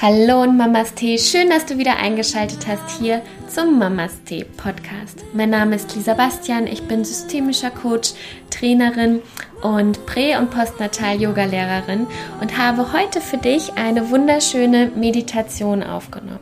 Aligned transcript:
Hallo 0.00 0.42
und 0.42 0.56
Mamas 0.56 0.94
Tee, 0.94 1.18
schön, 1.18 1.50
dass 1.50 1.66
du 1.66 1.76
wieder 1.76 1.96
eingeschaltet 1.96 2.68
hast 2.68 3.00
hier 3.00 3.20
zum 3.48 3.80
Mamas 3.80 4.22
Tee 4.22 4.44
Podcast. 4.44 5.24
Mein 5.32 5.50
Name 5.50 5.74
ist 5.74 5.92
Lisa 5.96 6.14
Bastian, 6.14 6.68
ich 6.68 6.82
bin 6.82 7.04
systemischer 7.04 7.70
Coach, 7.70 8.12
Trainerin 8.48 9.22
und 9.60 10.06
Prä- 10.06 10.36
und 10.36 10.52
Postnatal-Yoga-Lehrerin 10.52 12.06
und 12.40 12.56
habe 12.56 12.92
heute 12.92 13.20
für 13.20 13.38
dich 13.38 13.72
eine 13.72 14.08
wunderschöne 14.10 14.92
Meditation 14.94 15.82
aufgenommen. 15.82 16.38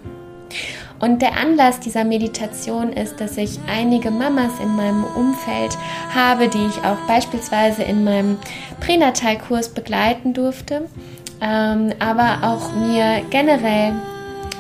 Und 1.00 1.22
der 1.22 1.38
Anlass 1.38 1.80
dieser 1.80 2.04
Meditation 2.04 2.92
ist, 2.92 3.22
dass 3.22 3.38
ich 3.38 3.58
einige 3.66 4.10
Mamas 4.10 4.52
in 4.62 4.76
meinem 4.76 5.04
Umfeld 5.04 5.78
habe, 6.14 6.48
die 6.48 6.66
ich 6.66 6.84
auch 6.84 6.98
beispielsweise 7.06 7.84
in 7.84 8.04
meinem 8.04 8.36
Pränatalkurs 8.80 9.70
begleiten 9.70 10.34
durfte 10.34 10.90
ähm, 11.40 11.92
aber 11.98 12.38
auch 12.42 12.72
mir 12.74 13.22
generell 13.30 13.92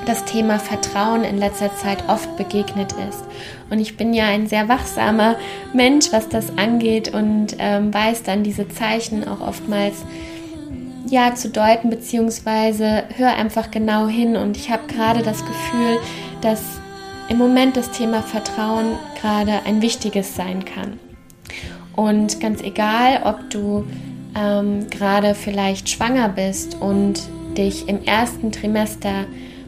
das 0.06 0.24
Thema 0.24 0.58
Vertrauen 0.58 1.24
in 1.24 1.38
letzter 1.38 1.74
Zeit 1.74 2.08
oft 2.08 2.36
begegnet 2.36 2.92
ist. 3.08 3.24
Und 3.70 3.80
ich 3.80 3.96
bin 3.96 4.14
ja 4.14 4.26
ein 4.26 4.46
sehr 4.46 4.68
wachsamer 4.68 5.36
Mensch, 5.72 6.12
was 6.12 6.28
das 6.28 6.56
angeht 6.56 7.12
und 7.12 7.56
ähm, 7.58 7.92
weiß 7.92 8.22
dann 8.22 8.44
diese 8.44 8.68
Zeichen 8.68 9.26
auch 9.26 9.40
oftmals 9.40 10.04
ja 11.08 11.34
zu 11.34 11.50
deuten, 11.50 11.90
beziehungsweise 11.90 13.04
hör 13.16 13.34
einfach 13.34 13.70
genau 13.70 14.06
hin. 14.06 14.36
Und 14.36 14.56
ich 14.56 14.70
habe 14.70 14.86
gerade 14.86 15.22
das 15.22 15.40
Gefühl, 15.40 15.98
dass 16.40 16.62
im 17.28 17.38
Moment 17.38 17.76
das 17.76 17.90
Thema 17.90 18.22
Vertrauen 18.22 18.98
gerade 19.20 19.60
ein 19.66 19.82
wichtiges 19.82 20.36
sein 20.36 20.64
kann. 20.64 21.00
Und 21.96 22.40
ganz 22.40 22.60
egal, 22.60 23.22
ob 23.24 23.50
du 23.50 23.84
ähm, 24.36 24.88
gerade 24.90 25.34
vielleicht 25.34 25.88
schwanger 25.88 26.28
bist 26.28 26.80
und 26.80 27.20
dich 27.56 27.88
im 27.88 28.04
ersten 28.04 28.52
Trimester 28.52 29.24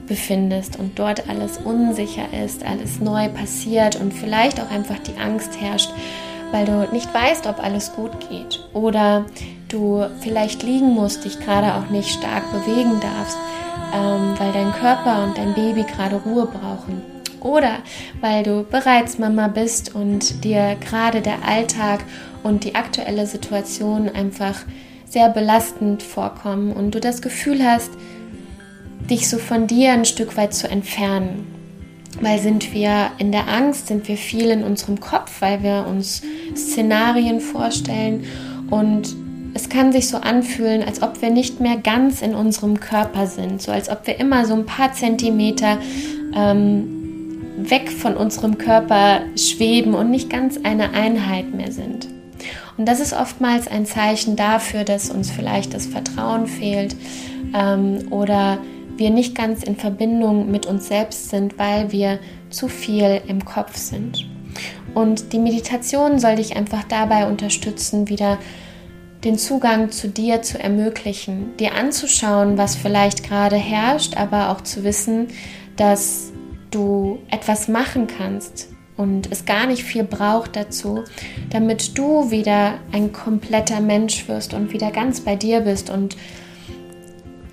befindest 0.07 0.79
und 0.79 0.99
dort 0.99 1.29
alles 1.29 1.59
unsicher 1.59 2.27
ist, 2.45 2.65
alles 2.65 3.01
neu 3.01 3.29
passiert 3.29 4.01
und 4.01 4.13
vielleicht 4.13 4.61
auch 4.61 4.71
einfach 4.71 4.99
die 4.99 5.19
Angst 5.21 5.61
herrscht, 5.61 5.91
weil 6.51 6.65
du 6.65 6.89
nicht 6.93 7.13
weißt, 7.13 7.47
ob 7.47 7.63
alles 7.63 7.93
gut 7.93 8.13
geht 8.29 8.61
oder 8.73 9.27
du 9.69 10.07
vielleicht 10.21 10.63
liegen 10.63 10.95
musst, 10.95 11.25
dich 11.25 11.39
gerade 11.41 11.75
auch 11.75 11.91
nicht 11.91 12.09
stark 12.09 12.45
bewegen 12.53 13.01
darfst, 13.01 13.37
ähm, 13.95 14.35
weil 14.39 14.53
dein 14.53 14.73
Körper 14.73 15.25
und 15.25 15.37
dein 15.37 15.55
Baby 15.55 15.85
gerade 15.85 16.17
Ruhe 16.17 16.47
brauchen 16.47 17.03
oder 17.41 17.79
weil 18.21 18.43
du 18.43 18.65
bereits 18.65 19.19
Mama 19.19 19.49
bist 19.49 19.95
und 19.95 20.45
dir 20.45 20.77
gerade 20.81 21.21
der 21.21 21.47
Alltag 21.47 22.01
und 22.43 22.65
die 22.65 22.75
aktuelle 22.75 23.27
Situation 23.27 24.09
einfach 24.09 24.57
sehr 25.07 25.29
belastend 25.31 26.03
vorkommen 26.03 26.73
und 26.73 26.95
du 26.95 27.01
das 27.01 27.23
Gefühl 27.23 27.65
hast, 27.65 27.91
dich 29.09 29.29
so 29.29 29.39
von 29.39 29.67
dir 29.67 29.93
ein 29.93 30.05
Stück 30.05 30.37
weit 30.37 30.55
zu 30.55 30.69
entfernen. 30.69 31.47
Weil 32.21 32.39
sind 32.39 32.73
wir 32.73 33.11
in 33.19 33.33
der 33.33 33.49
Angst, 33.49 33.87
sind 33.87 34.09
wir 34.09 34.17
viel 34.17 34.51
in 34.51 34.65
unserem 34.65 35.01
Kopf, 35.01 35.41
weil 35.41 35.63
wir 35.63 35.87
uns 35.89 36.23
Szenarien 36.57 37.41
vorstellen 37.41 38.25
und 38.71 39.15
es 39.55 39.69
kann 39.69 39.93
sich 39.93 40.09
so 40.09 40.19
anfühlen, 40.19 40.83
als 40.83 41.03
ob 41.03 41.23
wir 41.23 41.31
nicht 41.31 41.61
mehr 41.61 41.77
ganz 41.77 42.23
in 42.23 42.35
unserem 42.35 42.81
Körper 42.81 43.27
sind, 43.27 43.63
so 43.63 43.73
als 43.73 43.89
ob 43.89 44.07
wir 44.07 44.21
immer 44.21 44.45
so 44.47 44.55
ein 44.55 44.67
paar 44.67 44.93
Zentimeter 44.93 45.79
ähm, 46.35 46.99
weg 47.59 47.91
von 47.91 48.17
unserem 48.17 48.59
Körper 48.59 49.21
schweben 49.37 49.95
und 49.95 50.11
nicht 50.11 50.31
ganz 50.31 50.59
eine 50.63 50.93
Einheit 50.93 51.53
mehr 51.53 51.73
sind. 51.73 52.09
Und 52.79 52.87
das 52.87 53.01
ist 53.01 53.13
oftmals 53.13 53.67
ein 53.69 53.87
Zeichen 53.87 54.37
dafür, 54.37 54.85
dass 54.85 55.11
uns 55.11 55.31
vielleicht 55.31 55.75
das 55.75 55.87
Vertrauen 55.87 56.47
fehlt 56.47 56.97
ähm, 57.55 58.07
oder 58.11 58.59
wir 58.97 59.11
nicht 59.11 59.35
ganz 59.35 59.63
in 59.63 59.77
Verbindung 59.77 60.51
mit 60.51 60.65
uns 60.65 60.89
selbst 60.89 61.29
sind, 61.29 61.59
weil 61.59 61.93
wir 61.93 62.21
zu 62.51 62.69
viel 62.69 63.21
im 63.27 63.45
Kopf 63.45 63.77
sind. 63.77 64.27
Und 64.95 65.33
die 65.33 65.39
Meditation 65.39 66.19
soll 66.19 66.37
dich 66.37 66.57
einfach 66.57 66.85
dabei 66.85 67.27
unterstützen, 67.29 68.09
wieder 68.09 68.39
den 69.25 69.37
Zugang 69.37 69.91
zu 69.91 70.09
dir 70.09 70.43
zu 70.43 70.61
ermöglichen, 70.61 71.57
dir 71.57 71.75
anzuschauen, 71.75 72.57
was 72.57 72.77
vielleicht 72.77 73.29
gerade 73.29 73.57
herrscht, 73.57 74.17
aber 74.17 74.51
auch 74.51 74.61
zu 74.61 74.85
wissen, 74.85 75.29
dass 75.77 76.33
du 76.71 77.19
etwas 77.31 77.69
machen 77.69 78.07
kannst, 78.07 78.69
und 78.99 79.31
es 79.31 79.47
gar 79.47 79.67
nicht 79.67 79.85
viel 79.85 80.05
braucht 80.05 80.57
dazu, 80.57 81.05
damit 81.49 81.97
du 81.97 82.31
wieder 82.31 82.75
ein 82.93 83.13
kompletter 83.13 83.81
Mensch 83.81 84.29
wirst 84.29 84.53
und 84.53 84.73
wieder 84.75 84.91
ganz 84.91 85.21
bei 85.21 85.37
dir 85.37 85.61
bist 85.61 85.89
und 85.89 86.17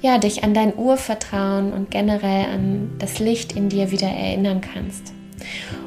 ja, 0.01 0.17
dich 0.17 0.43
an 0.43 0.53
dein 0.53 0.75
Urvertrauen 0.75 1.71
und 1.71 1.89
generell 1.89 2.45
an 2.45 2.89
das 2.99 3.19
Licht 3.19 3.53
in 3.53 3.69
dir 3.69 3.91
wieder 3.91 4.07
erinnern 4.07 4.61
kannst. 4.61 5.13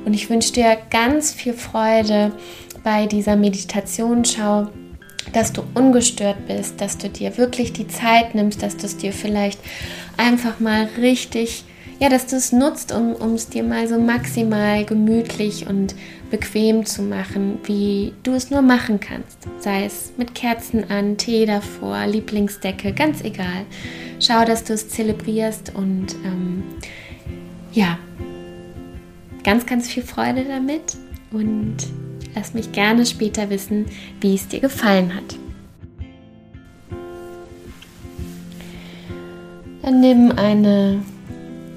Und 0.05 0.15
ich 0.15 0.31
wünsche 0.31 0.53
dir 0.53 0.77
ganz 0.91 1.33
viel 1.33 1.53
Freude 1.53 2.33
bei 2.83 3.07
dieser 3.07 3.37
Meditationsschau, 3.37 4.69
dass 5.33 5.53
du 5.53 5.63
ungestört 5.75 6.47
bist, 6.47 6.81
dass 6.81 6.99
du 6.99 7.09
dir 7.09 7.37
wirklich 7.37 7.73
die 7.73 7.89
Zeit 7.89 8.35
nimmst, 8.35 8.63
dass 8.63 8.77
du 8.77 8.87
es 8.87 8.97
dir 8.97 9.13
vielleicht 9.13 9.61
einfach 10.17 10.61
mal 10.61 10.89
richtig 10.99 11.65
ja, 12.01 12.09
dass 12.09 12.27
du 12.27 12.37
es 12.37 12.53
nutzt, 12.53 12.93
um, 12.93 13.35
es 13.35 13.49
dir 13.49 13.65
mal 13.65 13.89
so 13.89 13.99
maximal 13.99 14.85
gemütlich 14.85 15.67
und 15.67 15.95
bequem 16.31 16.87
zu 16.87 17.03
machen, 17.03 17.59
wie 17.65 18.13
du 18.23 18.33
es 18.35 18.51
nur 18.51 18.63
machen 18.63 19.01
kannst. 19.01 19.39
Sei 19.59 19.85
es 19.85 20.13
mit 20.17 20.35
Kerzen 20.35 20.91
an, 20.91 21.17
Tee 21.17 21.45
davor, 21.45 22.07
Lieblingsdecke, 22.07 22.93
ganz 22.93 23.23
egal. 23.25 23.65
Schau, 24.21 24.45
dass 24.45 24.65
du 24.65 24.75
es 24.75 24.89
zelebrierst 24.89 25.75
und 25.75 26.15
ähm, 26.25 26.63
ja, 27.73 27.99
ganz, 29.43 29.67
ganz 29.67 29.89
viel 29.89 30.03
Freude 30.05 30.45
damit 30.45 30.97
und 31.33 31.77
lass 32.35 32.55
mich 32.55 32.71
gerne 32.71 33.07
später 33.07 33.51
wissen, 33.51 33.87
wie 34.21 34.35
es 34.35 34.47
dir 34.47 34.61
gefallen 34.61 35.15
hat. 35.15 35.37
Dann 39.83 40.01
nimm 40.01 40.33
eine 40.33 41.01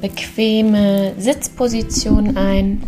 bequeme 0.01 1.13
Sitzposition 1.17 2.35
ein. 2.35 2.84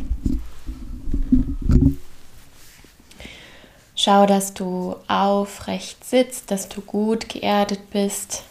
Schau, 3.96 4.25
dass 4.25 4.53
du 4.53 4.96
aufrecht 5.07 6.03
sitzt, 6.03 6.52
dass 6.52 6.68
du 6.68 6.81
gut 6.81 7.29
geerdet 7.29 7.91
bist. 7.91 8.44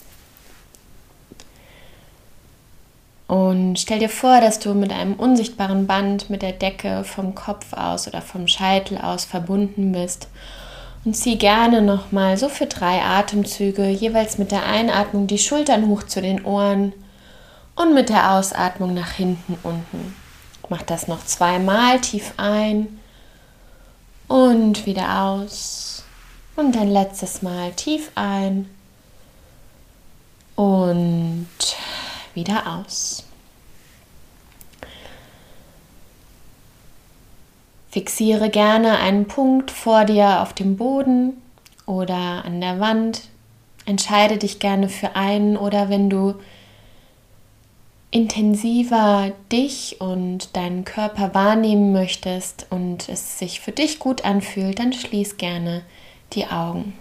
Und 3.26 3.78
stell 3.78 3.98
dir 3.98 4.08
vor, 4.08 4.40
dass 4.40 4.60
du 4.60 4.74
mit 4.74 4.92
einem 4.92 5.14
unsichtbaren 5.14 5.86
Band 5.86 6.30
mit 6.30 6.42
der 6.42 6.52
Decke 6.52 7.02
vom 7.02 7.34
Kopf 7.34 7.72
aus 7.72 8.06
oder 8.06 8.22
vom 8.22 8.46
Scheitel 8.46 8.98
aus 8.98 9.24
verbunden 9.24 9.92
bist. 9.92 10.28
Und 11.04 11.16
zieh 11.16 11.36
gerne 11.36 11.82
nochmal 11.82 12.36
so 12.36 12.48
für 12.48 12.66
drei 12.66 13.02
Atemzüge 13.02 13.88
jeweils 13.88 14.38
mit 14.38 14.52
der 14.52 14.64
Einatmung 14.64 15.26
die 15.26 15.38
Schultern 15.38 15.88
hoch 15.88 16.04
zu 16.04 16.22
den 16.22 16.44
Ohren 16.44 16.92
und 17.74 17.94
mit 17.94 18.08
der 18.08 18.32
Ausatmung 18.32 18.94
nach 18.94 19.12
hinten 19.12 19.58
unten. 19.62 20.14
Mach 20.68 20.82
das 20.82 21.08
noch 21.08 21.24
zweimal 21.24 22.00
tief 22.00 22.34
ein 22.36 23.00
und 24.28 24.86
wieder 24.86 25.22
aus. 25.22 26.04
Und 26.56 26.76
ein 26.76 26.90
letztes 26.90 27.42
Mal 27.42 27.72
tief 27.72 28.10
ein 28.14 28.68
und 30.54 31.48
wieder 32.34 32.66
aus. 32.66 33.24
Fixiere 37.90 38.48
gerne 38.48 38.98
einen 38.98 39.26
Punkt 39.26 39.70
vor 39.70 40.04
dir 40.04 40.40
auf 40.40 40.54
dem 40.54 40.76
Boden 40.76 41.42
oder 41.84 42.44
an 42.44 42.60
der 42.60 42.80
Wand. 42.80 43.22
Entscheide 43.84 44.38
dich 44.38 44.58
gerne 44.58 44.88
für 44.88 45.14
einen 45.16 45.56
oder 45.56 45.90
wenn 45.90 46.08
du 46.08 46.36
intensiver 48.12 49.32
dich 49.50 49.96
und 50.00 50.54
deinen 50.54 50.84
Körper 50.84 51.34
wahrnehmen 51.34 51.92
möchtest 51.92 52.66
und 52.70 53.08
es 53.08 53.38
sich 53.38 53.60
für 53.60 53.72
dich 53.72 53.98
gut 53.98 54.24
anfühlt, 54.24 54.78
dann 54.78 54.92
schließ 54.92 55.38
gerne 55.38 55.82
die 56.34 56.46
Augen. 56.46 56.92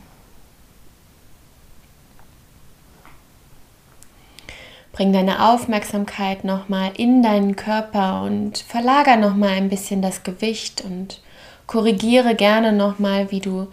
Bring 4.94 5.14
deine 5.14 5.50
Aufmerksamkeit 5.50 6.44
nochmal 6.44 6.92
in 6.96 7.22
deinen 7.22 7.56
Körper 7.56 8.24
und 8.24 8.58
verlager 8.58 9.18
nochmal 9.18 9.52
ein 9.52 9.70
bisschen 9.70 10.02
das 10.02 10.24
Gewicht 10.24 10.82
und 10.82 11.22
korrigiere 11.68 12.36
gerne 12.36 12.72
nochmal, 12.72 13.32
wie 13.32 13.40
du 13.42 13.68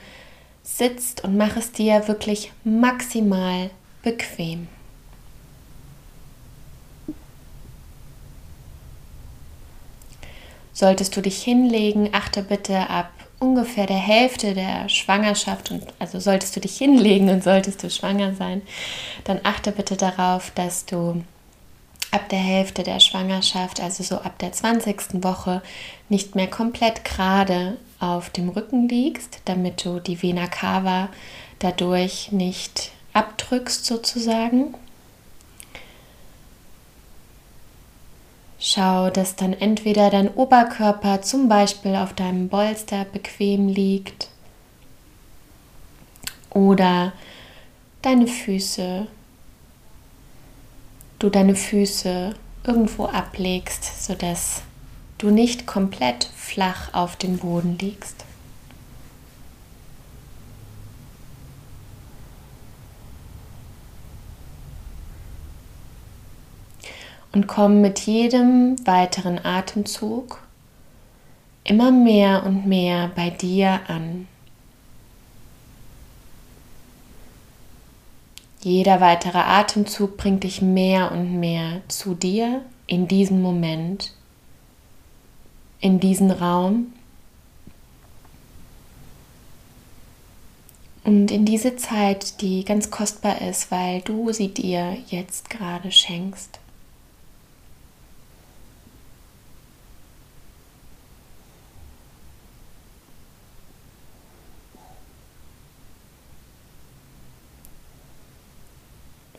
sitzt 0.64 1.22
und 1.22 1.36
mach 1.36 1.56
es 1.56 1.70
dir 1.70 2.08
wirklich 2.08 2.52
maximal 2.64 3.70
bequem. 4.02 4.68
Solltest 10.78 11.16
du 11.16 11.22
dich 11.22 11.42
hinlegen, 11.42 12.10
achte 12.12 12.40
bitte 12.40 12.88
ab 12.88 13.10
ungefähr 13.40 13.86
der 13.86 13.96
Hälfte 13.96 14.54
der 14.54 14.88
Schwangerschaft 14.88 15.72
und 15.72 15.82
also 15.98 16.20
solltest 16.20 16.54
du 16.54 16.60
dich 16.60 16.78
hinlegen 16.78 17.28
und 17.30 17.42
solltest 17.42 17.82
du 17.82 17.90
schwanger 17.90 18.36
sein, 18.36 18.62
dann 19.24 19.40
achte 19.42 19.72
bitte 19.72 19.96
darauf, 19.96 20.52
dass 20.54 20.86
du 20.86 21.24
ab 22.12 22.28
der 22.28 22.38
Hälfte 22.38 22.84
der 22.84 23.00
Schwangerschaft, 23.00 23.80
also 23.80 24.04
so 24.04 24.18
ab 24.18 24.38
der 24.38 24.52
20. 24.52 25.24
Woche, 25.24 25.62
nicht 26.08 26.36
mehr 26.36 26.46
komplett 26.46 27.04
gerade 27.04 27.76
auf 27.98 28.30
dem 28.30 28.48
Rücken 28.48 28.88
liegst, 28.88 29.40
damit 29.46 29.84
du 29.84 29.98
die 29.98 30.22
Vena 30.22 30.46
cava 30.46 31.08
dadurch 31.58 32.30
nicht 32.30 32.92
abdrückst 33.14 33.84
sozusagen. 33.84 34.74
Schau, 38.60 39.10
dass 39.10 39.36
dann 39.36 39.52
entweder 39.52 40.10
dein 40.10 40.34
Oberkörper 40.34 41.22
zum 41.22 41.48
Beispiel 41.48 41.94
auf 41.94 42.12
deinem 42.12 42.48
Bolster 42.48 43.04
bequem 43.04 43.68
liegt 43.68 44.28
oder 46.50 47.12
deine 48.02 48.26
Füße, 48.26 49.06
du 51.20 51.30
deine 51.30 51.54
Füße 51.54 52.34
irgendwo 52.64 53.06
ablegst, 53.06 54.04
sodass 54.04 54.62
du 55.18 55.30
nicht 55.30 55.66
komplett 55.66 56.28
flach 56.36 56.92
auf 56.94 57.14
dem 57.14 57.38
Boden 57.38 57.78
liegst. 57.78 58.24
Und 67.32 67.46
komm 67.46 67.80
mit 67.80 68.00
jedem 68.00 68.76
weiteren 68.86 69.44
Atemzug 69.44 70.40
immer 71.64 71.90
mehr 71.90 72.44
und 72.44 72.66
mehr 72.66 73.10
bei 73.14 73.30
dir 73.30 73.80
an. 73.88 74.26
Jeder 78.60 79.00
weitere 79.00 79.38
Atemzug 79.38 80.16
bringt 80.16 80.44
dich 80.44 80.62
mehr 80.62 81.12
und 81.12 81.38
mehr 81.38 81.82
zu 81.88 82.14
dir 82.14 82.62
in 82.86 83.06
diesen 83.06 83.40
Moment, 83.40 84.12
in 85.80 86.00
diesen 86.00 86.30
Raum 86.30 86.92
und 91.04 91.30
in 91.30 91.44
diese 91.44 91.76
Zeit, 91.76 92.40
die 92.40 92.64
ganz 92.64 92.90
kostbar 92.90 93.40
ist, 93.42 93.70
weil 93.70 94.00
du 94.00 94.32
sie 94.32 94.48
dir 94.48 94.96
jetzt 95.06 95.50
gerade 95.50 95.92
schenkst. 95.92 96.58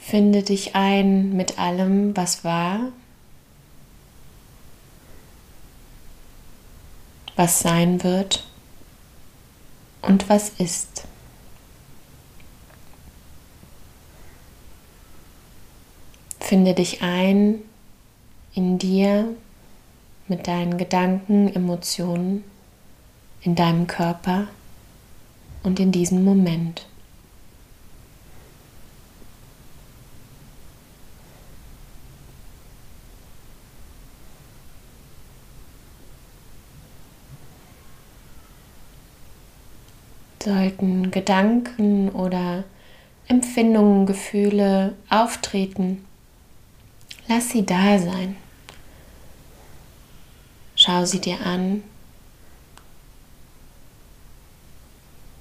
Finde 0.09 0.41
dich 0.41 0.75
ein 0.75 1.35
mit 1.35 1.59
allem, 1.59 2.17
was 2.17 2.43
war, 2.43 2.79
was 7.35 7.59
sein 7.59 8.03
wird 8.03 8.43
und 10.01 10.27
was 10.27 10.49
ist. 10.57 11.03
Finde 16.39 16.73
dich 16.73 17.03
ein 17.03 17.61
in 18.55 18.79
dir 18.79 19.35
mit 20.27 20.47
deinen 20.47 20.79
Gedanken, 20.79 21.53
Emotionen, 21.53 22.43
in 23.41 23.53
deinem 23.53 23.85
Körper 23.85 24.47
und 25.61 25.79
in 25.79 25.91
diesem 25.91 26.23
Moment. 26.23 26.88
Sollten 40.43 41.11
Gedanken 41.11 42.09
oder 42.09 42.63
Empfindungen, 43.27 44.05
Gefühle 44.05 44.95
auftreten, 45.09 46.05
lass 47.27 47.49
sie 47.49 47.65
da 47.65 47.99
sein. 47.99 48.35
Schau 50.75 51.05
sie 51.05 51.19
dir 51.19 51.45
an 51.45 51.83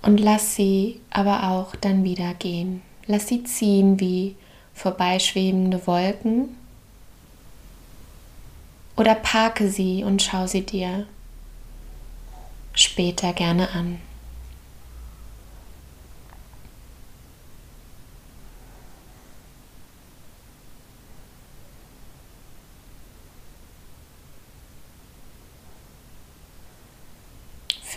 und 0.03 0.19
lass 0.19 0.57
sie 0.57 1.01
aber 1.11 1.51
auch 1.51 1.77
dann 1.77 2.05
wieder 2.05 2.35
gehen. 2.35 2.83
Lass 3.07 3.29
sie 3.29 3.45
ziehen 3.45 4.01
wie 4.01 4.37
vorbeischwebende 4.75 5.87
Wolken 5.87 6.57
oder 8.97 9.15
parke 9.15 9.71
sie 9.71 10.03
und 10.05 10.23
schau 10.23 10.47
sie 10.47 10.67
dir 10.67 11.07
später 12.75 13.33
gerne 13.33 13.71
an. 13.71 14.01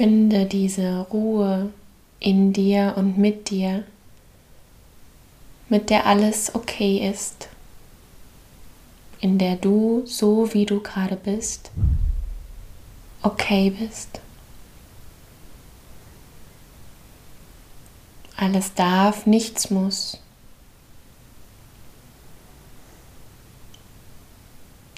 Finde 0.01 0.48
diese 0.48 1.06
Ruhe 1.13 1.71
in 2.19 2.53
dir 2.53 2.95
und 2.98 3.19
mit 3.19 3.51
dir, 3.51 3.83
mit 5.69 5.92
der 5.92 6.07
alles 6.07 6.56
okay 6.56 7.07
ist, 7.07 7.50
in 9.19 9.38
der 9.38 9.57
du 9.57 10.01
so 10.07 10.56
wie 10.56 10.65
du 10.65 10.80
gerade 10.80 11.15
bist, 11.15 11.69
okay 13.21 13.69
bist. 13.69 14.21
Alles 18.38 18.74
darf, 18.74 19.27
nichts 19.27 19.69
muss. 19.69 20.18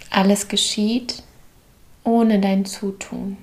Alles 0.10 0.48
geschieht 0.48 1.24
ohne 2.06 2.40
dein 2.40 2.64
Zutun. 2.64 3.36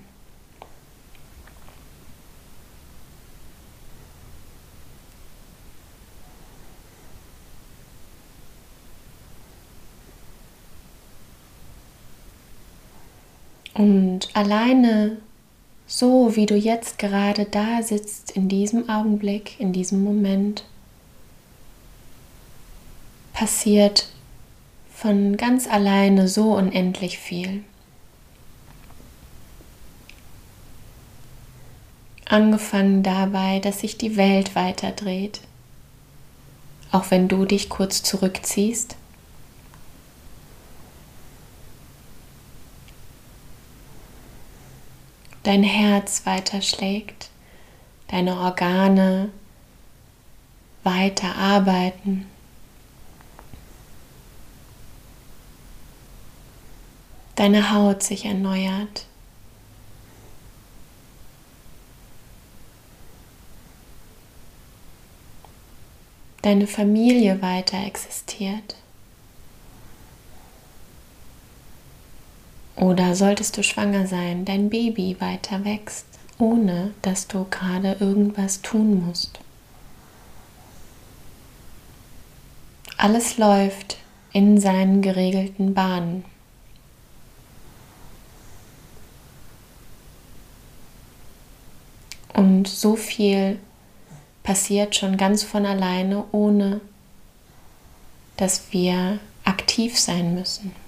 Und 13.81 14.29
alleine 14.35 15.17
so, 15.87 16.37
wie 16.37 16.45
du 16.45 16.55
jetzt 16.55 16.99
gerade 16.99 17.47
da 17.47 17.83
sitzt, 17.83 18.31
in 18.33 18.47
diesem 18.47 18.91
Augenblick, 18.91 19.59
in 19.59 19.73
diesem 19.73 20.05
Moment, 20.05 20.65
passiert 23.33 24.11
von 24.95 25.39
ganz 25.39 25.67
alleine 25.67 26.29
so 26.29 26.53
unendlich 26.57 27.17
viel. 27.17 27.65
Angefangen 32.27 33.03
dabei, 33.03 33.61
dass 33.61 33.81
sich 33.81 33.97
die 33.97 34.19
Welt 34.19 34.55
weiterdreht, 34.55 35.41
auch 36.93 37.11
wenn 37.11 37.29
du 37.29 37.47
dich 37.47 37.71
kurz 37.71 38.03
zurückziehst. 38.03 38.97
Dein 45.43 45.63
Herz 45.63 46.27
weiter 46.27 46.63
schlägt, 46.63 47.31
deine 48.09 48.39
Organe 48.39 49.31
weiter 50.83 51.35
arbeiten. 51.37 52.27
Deine 57.37 57.73
Haut 57.73 58.03
sich 58.03 58.27
erneuert. 58.27 59.07
Deine 66.43 66.67
Familie 66.67 67.41
weiter 67.41 67.79
existiert. 67.87 68.77
Oder 72.81 73.15
solltest 73.15 73.59
du 73.59 73.63
schwanger 73.63 74.07
sein, 74.07 74.47
dein 74.47 74.71
Baby 74.71 75.15
weiter 75.21 75.67
wächst, 75.67 76.07
ohne 76.39 76.95
dass 77.03 77.29
du 77.29 77.45
gerade 77.51 77.99
irgendwas 78.01 78.63
tun 78.63 79.07
musst. 79.07 79.39
Alles 82.97 83.37
läuft 83.37 83.99
in 84.33 84.59
seinen 84.59 85.03
geregelten 85.03 85.75
Bahnen. 85.75 86.25
Und 92.33 92.67
so 92.67 92.97
viel 92.97 93.59
passiert 94.43 94.97
schon 94.97 95.19
ganz 95.19 95.43
von 95.43 95.67
alleine, 95.67 96.25
ohne 96.33 96.81
dass 98.39 98.73
wir 98.73 99.19
aktiv 99.45 99.99
sein 99.99 100.35
müssen. 100.35 100.80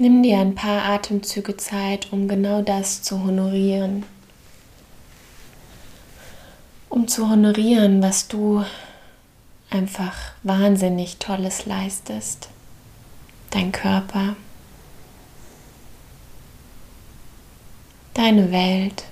Nimm 0.00 0.22
dir 0.22 0.38
ein 0.38 0.54
paar 0.54 0.84
Atemzüge 0.84 1.56
Zeit, 1.56 2.12
um 2.12 2.28
genau 2.28 2.62
das 2.62 3.02
zu 3.02 3.24
honorieren. 3.24 4.04
Um 6.88 7.08
zu 7.08 7.28
honorieren, 7.28 8.00
was 8.00 8.28
du 8.28 8.64
einfach 9.70 10.14
wahnsinnig 10.44 11.16
Tolles 11.18 11.66
leistest. 11.66 12.48
Dein 13.50 13.72
Körper, 13.72 14.36
deine 18.14 18.52
Welt. 18.52 19.02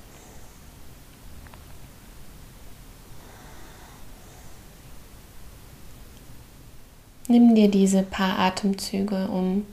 Nimm 7.27 7.57
dir 7.57 7.69
diese 7.69 8.05
paar 8.05 8.39
Atemzüge, 8.39 9.27
um 9.27 9.67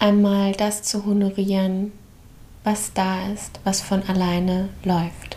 einmal 0.00 0.52
das 0.52 0.82
zu 0.82 1.04
honorieren, 1.04 1.92
was 2.64 2.92
da 2.92 3.28
ist, 3.32 3.60
was 3.64 3.80
von 3.80 4.02
alleine 4.08 4.70
läuft. 4.82 5.36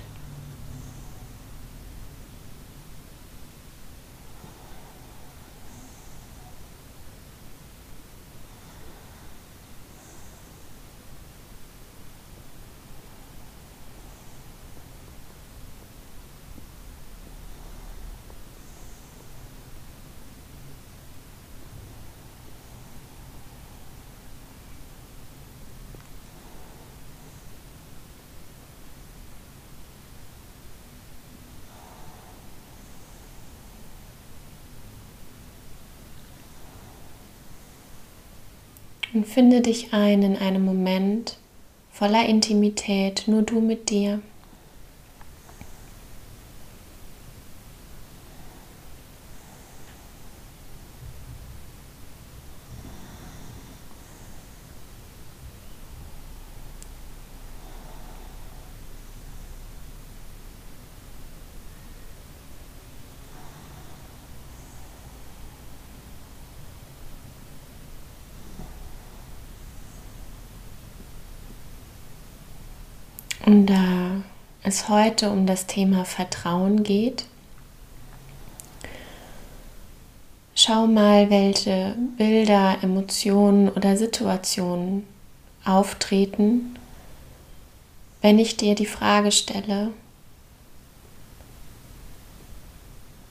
Und 39.13 39.13
finde 39.26 39.62
dich 39.62 39.94
ein 39.94 40.22
in 40.24 40.38
einem 40.38 40.66
Moment 40.66 41.38
voller 41.92 42.26
Intimität, 42.26 43.24
nur 43.28 43.44
du 43.44 43.62
mit 43.62 43.90
dir. 43.90 44.22
Und 73.46 73.66
da 73.66 74.24
es 74.64 74.88
heute 74.88 75.30
um 75.30 75.46
das 75.46 75.68
Thema 75.68 76.06
Vertrauen 76.06 76.84
geht, 76.84 77.26
schau 80.56 80.88
mal, 80.88 81.30
welche 81.30 81.96
Bilder, 82.18 82.78
Emotionen 82.82 83.68
oder 83.68 83.98
Situationen 83.98 85.06
auftreten, 85.66 86.80
wenn 88.22 88.40
ich 88.40 88.56
dir 88.56 88.76
die 88.76 88.86
Frage 88.86 89.34
stelle, 89.34 89.92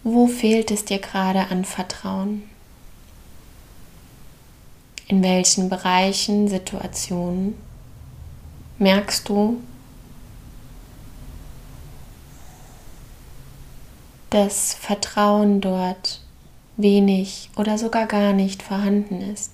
wo 0.02 0.26
fehlt 0.26 0.70
es 0.70 0.84
dir 0.84 0.98
gerade 0.98 1.46
an 1.48 1.64
Vertrauen? 1.64 2.42
In 5.08 5.22
welchen 5.22 5.70
Bereichen, 5.70 6.48
Situationen 6.48 7.56
merkst 8.78 9.28
du, 9.28 9.62
dass 14.32 14.72
Vertrauen 14.72 15.60
dort 15.60 16.20
wenig 16.78 17.50
oder 17.56 17.76
sogar 17.76 18.06
gar 18.06 18.32
nicht 18.32 18.62
vorhanden 18.62 19.20
ist. 19.20 19.52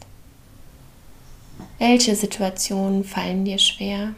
Welche 1.79 2.15
Situationen 2.15 3.03
fallen 3.03 3.45
dir 3.45 3.59
schwer? 3.59 4.15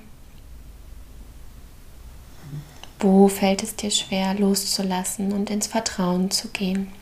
Wo 2.98 3.28
fällt 3.28 3.62
es 3.62 3.74
dir 3.74 3.90
schwer 3.90 4.34
loszulassen 4.34 5.32
und 5.32 5.48
ins 5.48 5.66
Vertrauen 5.66 6.30
zu 6.30 6.48
gehen? 6.48 6.92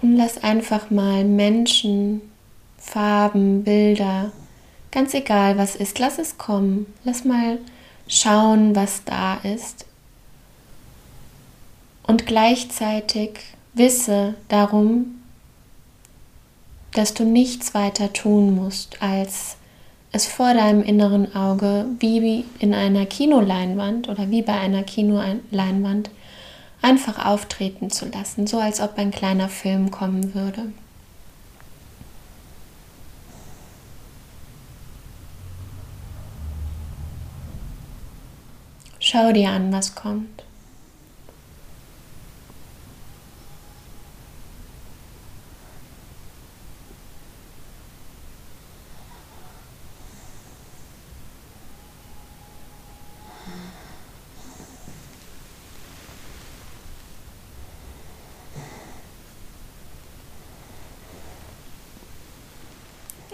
Und 0.00 0.16
lass 0.16 0.42
einfach 0.42 0.90
mal 0.90 1.24
Menschen, 1.24 2.22
Farben, 2.78 3.62
Bilder, 3.62 4.32
ganz 4.90 5.12
egal 5.12 5.58
was 5.58 5.76
ist, 5.76 5.98
lass 5.98 6.18
es 6.18 6.38
kommen. 6.38 6.86
Lass 7.04 7.24
mal 7.26 7.58
schauen, 8.08 8.74
was 8.76 9.04
da 9.04 9.34
ist. 9.36 9.86
Und 12.06 12.26
gleichzeitig 12.26 13.40
wisse 13.74 14.34
darum, 14.48 15.22
dass 16.92 17.14
du 17.14 17.24
nichts 17.24 17.74
weiter 17.74 18.12
tun 18.12 18.54
musst, 18.54 19.02
als 19.02 19.56
es 20.12 20.26
vor 20.26 20.54
deinem 20.54 20.82
inneren 20.82 21.34
Auge 21.34 21.86
wie 21.98 22.44
in 22.58 22.72
einer 22.72 23.04
Kinoleinwand 23.04 24.08
oder 24.08 24.30
wie 24.30 24.42
bei 24.42 24.58
einer 24.58 24.82
Kinoleinwand 24.82 26.10
einfach 26.80 27.26
auftreten 27.26 27.90
zu 27.90 28.06
lassen, 28.06 28.46
so 28.46 28.58
als 28.58 28.80
ob 28.80 28.96
ein 28.96 29.10
kleiner 29.10 29.48
Film 29.48 29.90
kommen 29.90 30.34
würde. 30.34 30.72
Schau 39.16 39.32
dir 39.32 39.48
an, 39.48 39.72
was 39.72 39.94
kommt. 39.94 40.44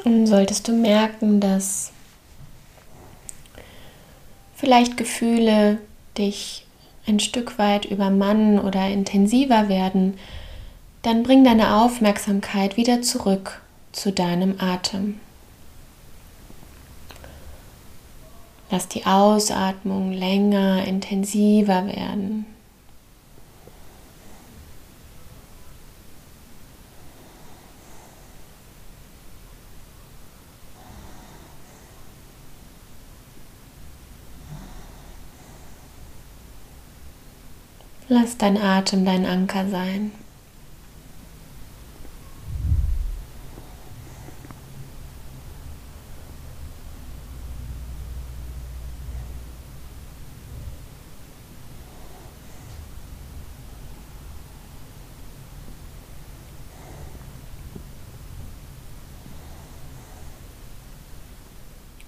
Und 0.05 0.29
solltest 0.29 0.69
du 0.69 0.73
merken, 0.75 1.41
dass 1.41 1.91
vielleicht 4.63 4.97
Gefühle 4.97 5.79
dich 6.17 6.65
ein 7.05 7.19
Stück 7.19 7.59
weit 7.59 7.85
übermannen 7.85 8.61
oder 8.61 8.87
intensiver 8.87 9.69
werden, 9.69 10.17
dann 11.03 11.25
bring 11.25 11.43
deine 11.43 11.79
Aufmerksamkeit 11.83 12.77
wieder 12.77 13.03
zurück 13.03 13.61
zu 13.91 14.13
deinem 14.13 14.61
Atem. 14.61 15.19
Lass 18.71 18.87
die 18.87 19.05
Ausatmung 19.05 20.13
länger, 20.13 20.85
intensiver 20.87 21.89
werden. 21.89 22.47
Lass 38.15 38.37
dein 38.37 38.59
Atem 38.59 39.07
dein 39.07 39.25
Anker 39.25 39.67
sein. 39.71 40.13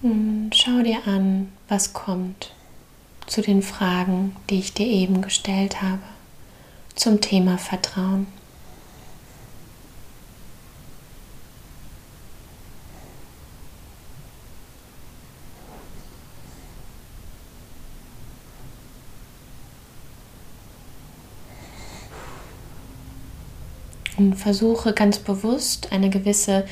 Und 0.03 0.51
schau 0.53 0.83
dir 0.83 0.99
an, 1.07 1.51
was 1.67 1.93
kommt 1.93 2.53
zu 3.27 3.41
den 3.41 3.61
Fragen, 3.61 4.35
die 4.49 4.59
ich 4.59 4.73
dir 4.73 4.87
eben 4.87 5.21
gestellt 5.21 5.81
habe, 5.81 6.01
zum 6.95 7.21
Thema 7.21 7.57
Vertrauen. 7.57 8.27
Und 24.17 24.35
versuche 24.35 24.93
ganz 24.93 25.19
bewusst 25.19 25.91
eine 25.91 26.09
gewisse 26.09 26.65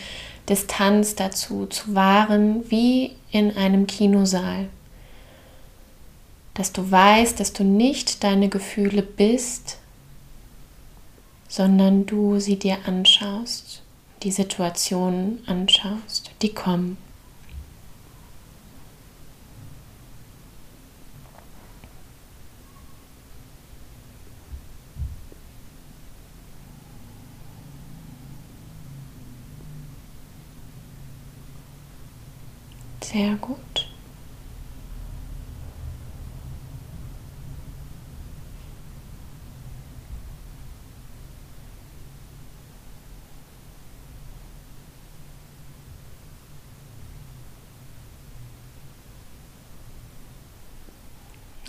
Distanz 0.47 1.15
dazu 1.15 1.65
zu 1.65 1.93
wahren, 1.93 2.63
wie 2.69 3.15
in 3.31 3.57
einem 3.57 3.85
Kinosaal. 3.85 4.69
Dass 6.53 6.71
du 6.71 6.89
weißt, 6.89 7.39
dass 7.39 7.53
du 7.53 7.63
nicht 7.63 8.23
deine 8.23 8.49
Gefühle 8.49 9.01
bist, 9.01 9.77
sondern 11.47 12.05
du 12.05 12.39
sie 12.39 12.57
dir 12.57 12.77
anschaust, 12.85 13.81
die 14.23 14.31
Situationen 14.31 15.39
anschaust, 15.47 16.31
die 16.41 16.53
kommen. 16.53 16.97
Sehr 33.01 33.35
gut. 33.35 33.72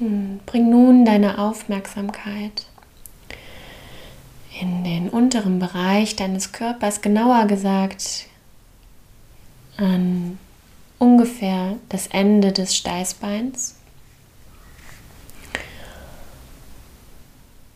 Hm, 0.05 0.41
bring 0.45 0.69
nun 0.69 1.07
deine 1.07 1.39
Aufmerksamkeit 1.39 2.67
in 4.61 4.85
den 4.85 5.09
unteren 5.09 5.59
Bereich 5.59 6.15
deines 6.15 6.53
Körpers, 6.53 7.01
genauer 7.01 7.47
gesagt 7.47 8.27
an 9.79 10.39
ungefähr 10.99 11.77
das 11.89 12.09
Ende 12.09 12.53
des 12.53 12.77
Steißbeins. 12.77 13.77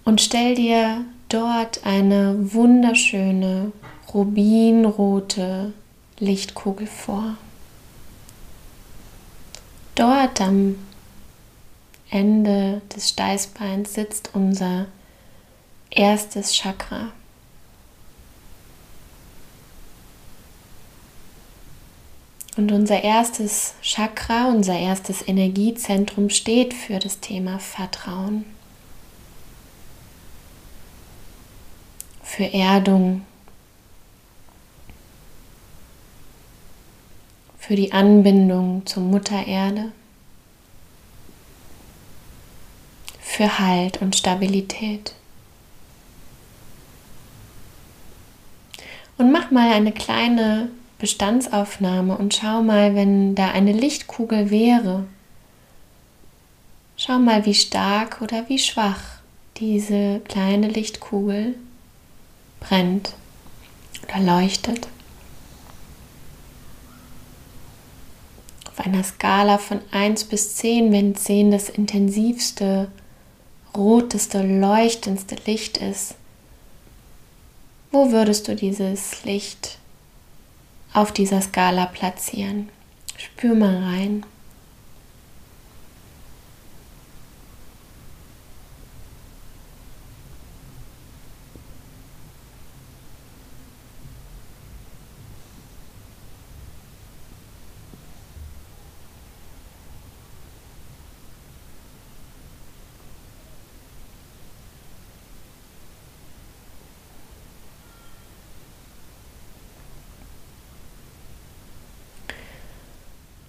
Und 0.05 0.21
stell 0.21 0.55
dir 0.55 1.07
dort 1.31 1.87
eine 1.87 2.53
wunderschöne 2.53 3.73
rubinrote 4.13 5.73
Lichtkugel 6.19 6.89
vor. 6.89 7.39
Dort 9.95 10.43
am 10.43 10.77
Ende 12.11 12.81
des 12.95 13.11
Steißbeins 13.11 13.95
sitzt 13.95 14.31
unser 14.33 14.87
erstes 15.91 16.55
Chakra. 16.55 17.13
Und 22.57 22.73
unser 22.73 23.05
erstes 23.05 23.75
Chakra, 23.83 24.49
unser 24.49 24.77
erstes 24.77 25.27
Energiezentrum 25.27 26.29
steht 26.29 26.75
für 26.75 26.99
das 26.99 27.21
Thema 27.21 27.61
Vertrauen, 27.61 28.45
für 32.23 32.53
Erdung, 32.53 33.23
für 37.59 37.77
die 37.77 37.93
Anbindung 37.93 38.85
zur 38.87 39.05
Mutter 39.05 39.47
Erde, 39.47 39.93
für 43.29 43.59
Halt 43.59 44.01
und 44.01 44.17
Stabilität. 44.17 45.13
Und 49.19 49.31
mach 49.31 49.51
mal 49.51 49.71
eine 49.71 49.93
kleine 49.93 50.71
Bestandsaufnahme 50.99 52.17
und 52.17 52.35
schau 52.35 52.63
mal, 52.63 52.95
wenn 52.95 53.35
da 53.35 53.51
eine 53.51 53.73
Lichtkugel 53.73 54.51
wäre. 54.51 55.05
Schau 56.97 57.19
mal, 57.19 57.45
wie 57.45 57.55
stark 57.55 58.23
oder 58.23 58.49
wie 58.49 58.59
schwach 58.59 59.01
diese 59.59 60.21
kleine 60.21 60.69
Lichtkugel 60.69 61.55
brennt 62.61 63.13
oder 64.05 64.21
leuchtet. 64.21 64.89
Auf 68.69 68.85
einer 68.85 69.05
Skala 69.05 69.59
von 69.59 69.81
1 69.91 70.25
bis 70.25 70.57
10, 70.57 70.93
wenn 70.93 71.15
10 71.15 71.51
das 71.51 71.69
intensivste, 71.69 72.89
roteste, 73.79 74.43
leuchtendste 74.43 75.37
Licht 75.47 75.79
ist, 75.79 76.15
wo 77.91 78.11
würdest 78.11 78.49
du 78.49 78.57
dieses 78.57 79.25
Licht 79.25 79.79
auf 80.93 81.13
dieser 81.13 81.41
Skala 81.41 81.87
platzieren. 81.87 82.69
Spür 83.17 83.55
mal 83.55 83.83
rein. 83.83 84.25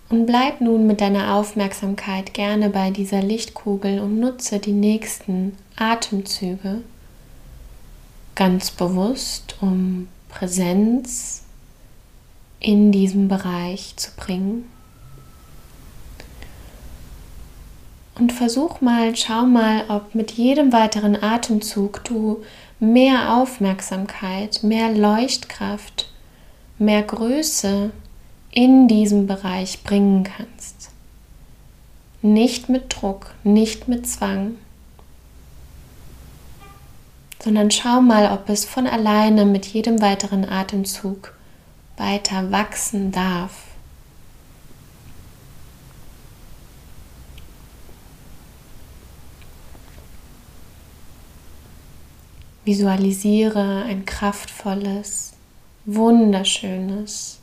Und 0.10 0.26
bleib 0.26 0.60
nun 0.60 0.88
mit 0.88 1.02
deiner 1.02 1.36
Aufmerksamkeit 1.36 2.34
gerne 2.34 2.69
bei 2.69 2.89
dieser 2.89 3.22
Lichtkugel 3.22 4.00
und 4.00 4.19
nutze 4.19 4.58
die 4.60 4.72
nächsten 4.72 5.56
Atemzüge 5.76 6.82
ganz 8.34 8.72
bewusst, 8.72 9.56
um 9.62 10.08
Präsenz 10.30 11.43
in 12.60 12.91
diesem 12.91 13.28
Bereich 13.28 13.93
zu 13.98 14.12
bringen. 14.15 14.65
Und 18.15 18.32
versuch 18.32 18.82
mal, 18.82 19.15
schau 19.15 19.45
mal, 19.45 19.86
ob 19.89 20.15
mit 20.15 20.32
jedem 20.32 20.74
weiteren 20.74 21.22
Atemzug 21.22 22.04
du 22.04 22.43
mehr 22.80 23.36
Aufmerksamkeit, 23.36 24.63
mehr 24.63 24.91
Leuchtkraft, 24.91 26.10
mehr 26.78 27.04
Größe 27.04 27.91
in 28.52 28.88
diesem 28.88 29.28
Bereich 29.28 29.84
bringen 29.84 30.24
kannst. 30.24 30.92
Nicht 32.22 32.70
mit 32.70 32.94
Druck, 32.96 33.34
nicht 33.44 33.88
mit 33.88 34.08
Zwang, 34.08 34.56
sondern 37.42 37.72
schau 37.72 38.02
mal, 38.02 38.32
ob 38.34 38.50
es 38.50 38.66
von 38.66 38.86
alleine 38.86 39.46
mit 39.46 39.66
jedem 39.66 40.02
weiteren 40.02 40.48
Atemzug 40.48 41.34
weiter 41.98 42.52
wachsen 42.52 43.12
darf. 43.12 43.66
Visualisiere 52.66 53.84
ein 53.88 54.06
kraftvolles, 54.06 55.34
wunderschönes, 55.86 57.40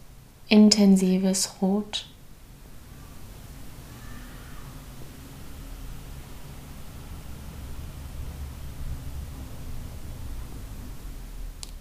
intensives 0.49 1.55
Rot. 1.61 2.07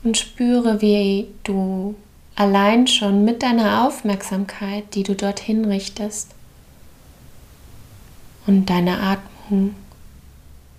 Und 0.04 0.18
spüre, 0.18 0.82
wie 0.82 1.28
du 1.44 1.96
allein 2.36 2.86
schon 2.86 3.26
mit 3.26 3.42
deiner 3.42 3.88
Aufmerksamkeit, 3.88 4.94
die 4.94 5.04
du 5.04 5.16
dorthin 5.16 5.66
richtest, 5.66 6.36
und 8.48 8.70
deiner 8.70 9.02
Atmung 9.02 9.76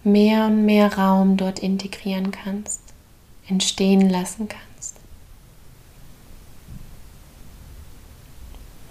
mehr 0.05 0.47
und 0.47 0.65
mehr 0.65 0.97
Raum 0.97 1.37
dort 1.37 1.59
integrieren 1.59 2.31
kannst, 2.31 2.81
entstehen 3.49 4.09
lassen 4.09 4.49
kannst. 4.49 4.76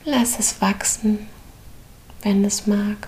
Lass 0.08 0.38
es 0.38 0.62
wachsen, 0.62 1.28
wenn 2.22 2.46
es 2.46 2.68
mag. 2.68 3.08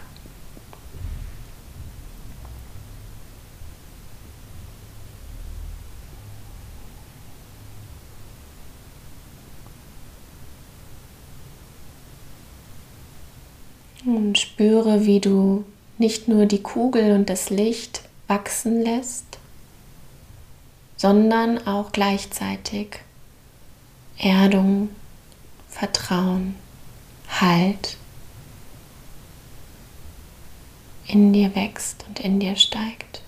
Und 14.03 14.39
spüre, 14.39 15.05
wie 15.05 15.19
du 15.19 15.65
nicht 15.99 16.27
nur 16.27 16.47
die 16.47 16.63
Kugel 16.63 17.11
und 17.11 17.29
das 17.29 17.51
Licht 17.51 18.01
wachsen 18.25 18.81
lässt, 18.81 19.37
sondern 20.95 21.59
auch 21.67 21.91
gleichzeitig 21.91 23.01
Erdung, 24.17 24.89
Vertrauen, 25.69 26.55
Halt 27.29 27.97
in 31.07 31.33
dir 31.33 31.55
wächst 31.55 32.05
und 32.07 32.19
in 32.19 32.39
dir 32.39 32.55
steigt. 32.55 33.21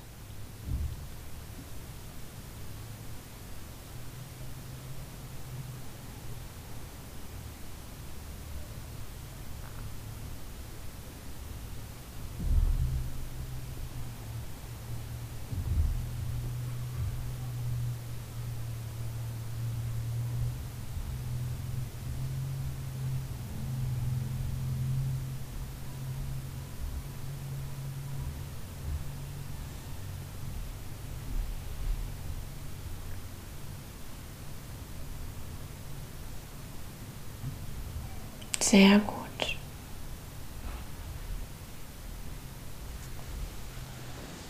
Sehr 38.69 38.99
gut. 38.99 39.55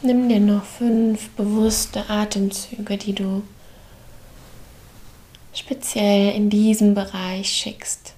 Nimm 0.02 0.28
dir 0.28 0.42
noch 0.42 0.66
fünf 0.66 1.30
bewusste 1.30 2.10
Atemzüge, 2.10 2.98
die 2.98 3.14
du 3.14 3.44
speziell 5.54 6.36
in 6.36 6.50
diesem 6.50 6.96
Bereich 6.96 7.50
schickst. 7.50 8.14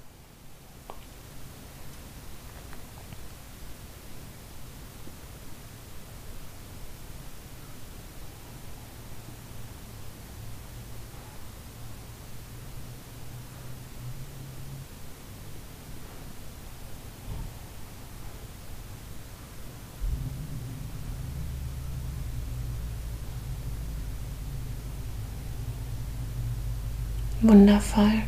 Wundervoll. 27.41 28.21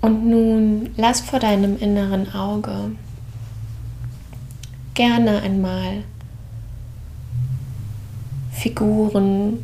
Und 0.00 0.26
nun 0.26 0.90
lass 0.96 1.20
vor 1.20 1.40
deinem 1.40 1.78
inneren 1.78 2.34
Auge 2.34 2.92
gerne 4.94 5.42
einmal 5.42 6.04
Figuren, 8.52 9.58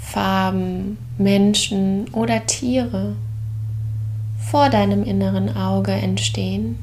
Farben, 0.00 0.96
Menschen 1.18 2.08
oder 2.12 2.46
Tiere 2.46 3.14
vor 4.38 4.70
deinem 4.70 5.04
inneren 5.04 5.54
Auge 5.54 5.92
entstehen 5.92 6.78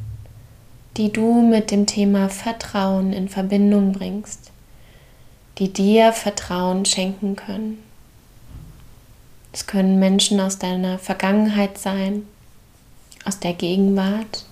die 0.97 1.11
du 1.11 1.41
mit 1.41 1.71
dem 1.71 1.85
Thema 1.85 2.29
Vertrauen 2.29 3.13
in 3.13 3.29
Verbindung 3.29 3.93
bringst, 3.93 4.51
die 5.57 5.71
dir 5.71 6.13
Vertrauen 6.13 6.85
schenken 6.85 7.35
können. 7.35 7.83
Es 9.51 9.65
können 9.65 9.99
Menschen 9.99 10.39
aus 10.39 10.59
deiner 10.59 10.99
Vergangenheit 10.99 11.77
sein, 11.77 12.27
aus 13.25 13.39
der 13.39 13.53
Gegenwart. 13.53 14.45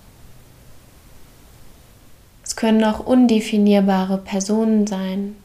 Es 2.44 2.56
können 2.56 2.82
auch 2.84 3.00
undefinierbare 3.00 4.18
Personen 4.18 4.86
sein. 4.86 5.36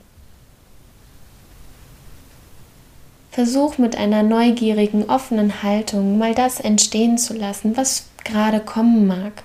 Versuch 3.32 3.78
mit 3.78 3.96
einer 3.96 4.22
neugierigen, 4.22 5.10
offenen 5.10 5.64
Haltung 5.64 6.18
mal 6.18 6.36
das 6.36 6.60
entstehen 6.60 7.18
zu 7.18 7.34
lassen, 7.34 7.76
was 7.76 8.06
gerade 8.24 8.60
kommen 8.60 9.08
mag. 9.08 9.44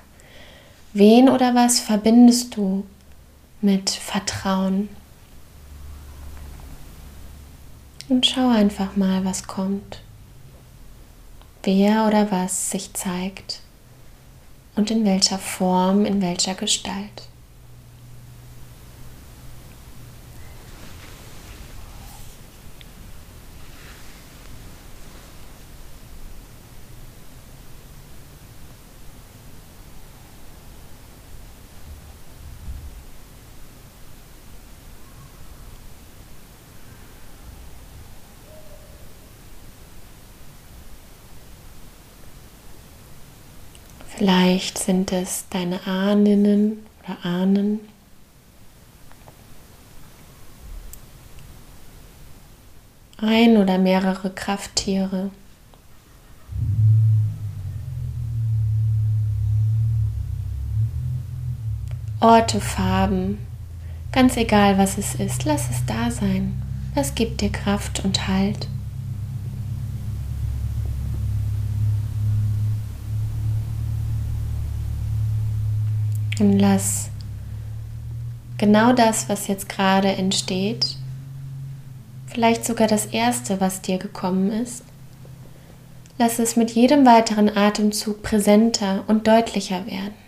Wen 0.93 1.29
oder 1.29 1.55
was 1.55 1.81
verbindest 1.81 2.57
du 2.57 2.87
mit 3.61 3.91
Vertrauen? 3.91 4.89
Und 8.09 8.25
schau 8.27 8.49
einfach 8.49 8.97
mal, 8.97 9.25
was 9.25 9.47
kommt. 9.47 10.01
Wer 11.63 12.07
oder 12.07 12.31
was 12.31 12.71
sich 12.71 12.95
zeigt 12.95 13.61
und 14.77 14.91
in 14.91 15.05
welcher 15.05 15.39
Form, 15.39 16.07
in 16.07 16.23
welcher 16.23 16.55
Gestalt. 16.55 17.29
Vielleicht 44.19 44.79
sind 44.79 45.13
es 45.13 45.45
deine 45.49 45.87
Ahninnen 45.87 46.85
oder 47.05 47.25
Ahnen. 47.25 47.79
Ein 53.19 53.59
oder 53.59 53.79
mehrere 53.79 54.31
Krafttiere. 54.31 55.31
Orte, 62.19 62.61
Farben, 62.61 63.39
ganz 64.11 64.37
egal 64.37 64.79
was 64.79 64.99
es 64.99 65.15
ist, 65.15 65.45
lass 65.45 65.71
es 65.71 65.87
da 65.87 66.11
sein. 66.11 66.61
Was 66.97 67.15
gibt 67.15 67.41
dir 67.41 67.53
Kraft 67.53 68.05
und 68.05 68.27
Halt? 68.27 68.67
Und 76.41 76.59
lass. 76.59 77.11
Genau 78.59 78.93
das, 78.93 79.29
was 79.29 79.49
jetzt 79.49 79.69
gerade 79.69 80.09
entsteht, 80.09 80.97
vielleicht 82.27 82.65
sogar 82.65 82.87
das 82.87 83.07
Erste, 83.07 83.61
was 83.61 83.83
dir 83.83 83.99
gekommen 83.99 84.51
ist, 84.51 84.85
lass 86.19 86.39
es 86.39 86.57
mit 86.57 86.73
jedem 86.73 87.07
weiteren 87.07 87.57
Atemzug 87.57 88.23
präsenter 88.23 89.05
und 89.07 89.27
deutlicher 89.27 89.87
werden. 89.87 90.28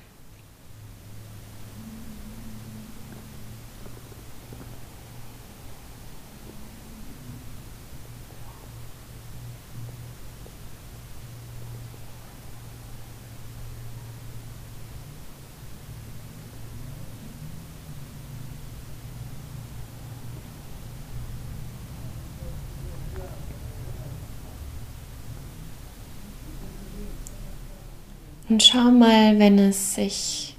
Und 28.51 28.65
schau 28.65 28.91
mal, 28.91 29.39
wenn 29.39 29.61
es 29.61 29.95
sich 29.95 30.57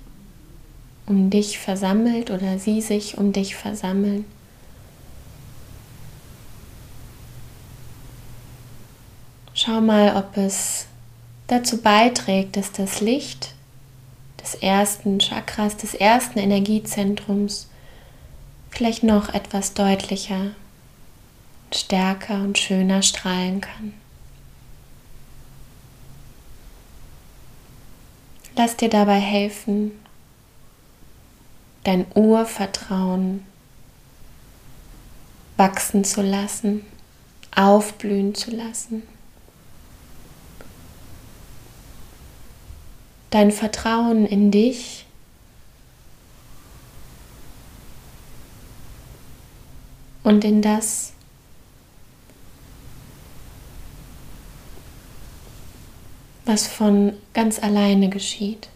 um 1.08 1.30
dich 1.30 1.60
versammelt 1.60 2.32
oder 2.32 2.58
sie 2.58 2.80
sich 2.80 3.18
um 3.18 3.34
dich 3.34 3.58
versammeln. 3.58 4.24
Schau 9.54 9.82
mal, 9.82 10.16
ob 10.16 10.38
es 10.38 10.86
dazu 11.48 11.82
beiträgt, 11.82 12.56
dass 12.56 12.72
das 12.72 13.02
Licht 13.02 13.54
des 14.42 14.56
ersten 14.56 15.20
Chakras, 15.20 15.76
des 15.76 15.94
ersten 15.94 16.40
Energiezentrums 16.40 17.68
vielleicht 18.70 19.04
noch 19.04 19.34
etwas 19.34 19.74
deutlicher, 19.74 20.52
stärker 21.74 22.36
und 22.36 22.58
schöner 22.58 23.02
strahlen 23.02 23.60
kann. 23.60 24.01
Lass 28.56 28.76
dir 28.76 28.90
dabei 28.90 29.20
helfen, 29.20 29.92
dein 31.84 32.06
Urvertrauen 32.14 33.46
wachsen 35.58 36.04
zu 36.04 36.22
lassen, 36.22 36.86
aufblühen 37.56 38.36
zu 38.36 38.52
lassen. 38.52 39.04
Dein 43.30 43.52
Vertrauen 43.52 44.26
in 44.26 44.52
dich 44.52 45.06
und 50.24 50.44
in 50.44 50.62
das, 50.62 51.11
was 56.46 56.68
von 56.68 57.14
ganz 57.34 57.60
alleine 57.60 58.10
geschieht. 58.10 58.68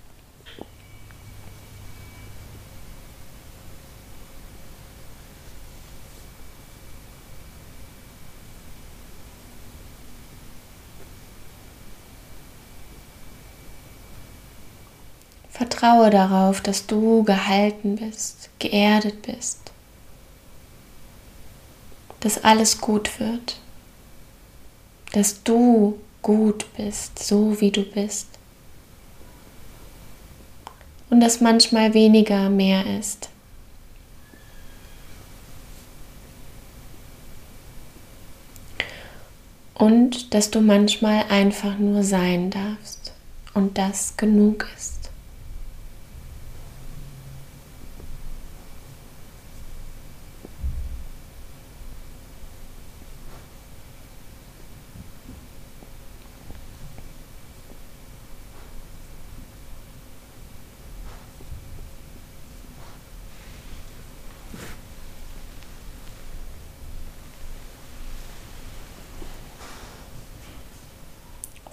Vertraue 15.49 16.10
darauf, 16.10 16.62
dass 16.62 16.86
du 16.86 17.23
gehalten 17.23 17.95
bist, 17.95 18.49
geerdet 18.60 19.21
bist, 19.21 19.71
dass 22.19 22.43
alles 22.43 22.82
gut 22.82 23.19
wird, 23.19 23.58
dass 25.13 25.43
du 25.43 25.97
gut 26.26 26.66
bist, 26.76 27.20
so 27.20 27.62
wie 27.62 27.70
du 27.70 27.84
bist. 27.84 28.28
Und 31.12 31.20
dass 31.22 31.40
manchmal 31.40 31.94
weniger 31.94 32.50
mehr 32.50 32.84
ist. 33.00 33.30
Und 39.76 40.34
dass 40.34 40.50
du 40.50 40.62
manchmal 40.62 41.26
einfach 41.30 41.78
nur 41.78 42.02
sein 42.04 42.50
darfst 42.50 43.14
und 43.54 43.78
das 43.78 44.18
genug 44.18 44.66
ist. 44.76 44.96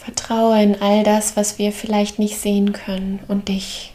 Vertraue 0.03 0.52
in 0.62 0.81
all 0.81 1.03
das, 1.03 1.37
was 1.37 1.59
wir 1.59 1.72
vielleicht 1.72 2.18
nicht 2.18 2.38
sehen 2.38 2.72
können 2.72 3.20
und 3.29 3.48
dich 3.48 3.92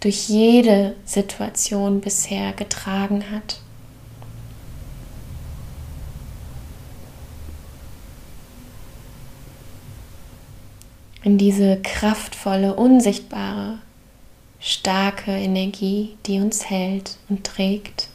durch 0.00 0.28
jede 0.28 0.96
Situation 1.04 2.00
bisher 2.00 2.52
getragen 2.52 3.30
hat. 3.30 3.60
In 11.22 11.36
diese 11.36 11.76
kraftvolle, 11.82 12.74
unsichtbare, 12.74 13.78
starke 14.58 15.32
Energie, 15.32 16.16
die 16.26 16.40
uns 16.40 16.70
hält 16.70 17.18
und 17.28 17.44
trägt. 17.44 18.08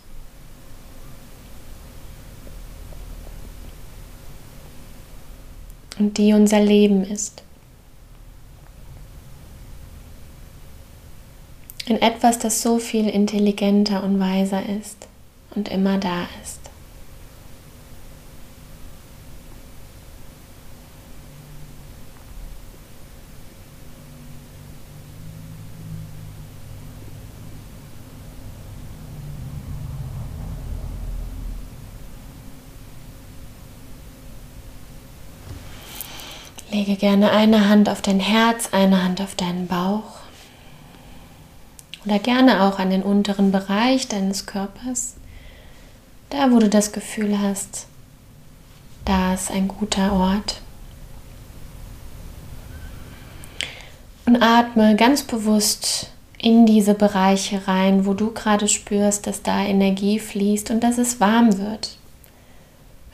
und 5.97 6.17
die 6.17 6.33
unser 6.33 6.59
Leben 6.59 7.03
ist. 7.03 7.43
In 11.87 12.01
etwas, 12.01 12.39
das 12.39 12.63
so 12.63 12.79
viel 12.79 13.07
intelligenter 13.07 14.03
und 14.03 14.19
weiser 14.19 14.63
ist 14.79 15.07
und 15.53 15.69
immer 15.69 15.99
da 15.99 16.23
ist. 16.43 16.59
Lege 36.71 36.95
gerne 36.95 37.31
eine 37.31 37.69
Hand 37.69 37.89
auf 37.89 38.01
dein 38.01 38.19
Herz, 38.19 38.69
eine 38.71 39.03
Hand 39.03 39.21
auf 39.21 39.35
deinen 39.35 39.67
Bauch 39.67 40.24
oder 42.05 42.19
gerne 42.19 42.63
auch 42.63 42.79
an 42.79 42.89
den 42.89 43.03
unteren 43.03 43.51
Bereich 43.51 44.07
deines 44.07 44.45
Körpers, 44.45 45.15
da 46.29 46.51
wo 46.51 46.59
du 46.59 46.69
das 46.69 46.91
Gefühl 46.91 47.39
hast, 47.39 47.87
da 49.05 49.33
ist 49.33 49.51
ein 49.51 49.67
guter 49.67 50.13
Ort. 50.13 50.61
Und 54.25 54.41
atme 54.41 54.95
ganz 54.95 55.23
bewusst 55.23 56.09
in 56.39 56.65
diese 56.65 56.95
Bereiche 56.95 57.67
rein, 57.67 58.05
wo 58.05 58.13
du 58.13 58.31
gerade 58.31 58.67
spürst, 58.67 59.27
dass 59.27 59.43
da 59.43 59.63
Energie 59.63 60.19
fließt 60.19 60.71
und 60.71 60.83
dass 60.83 60.97
es 60.97 61.19
warm 61.19 61.57
wird. 61.59 61.97